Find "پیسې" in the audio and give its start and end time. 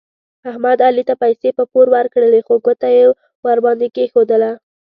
1.23-1.49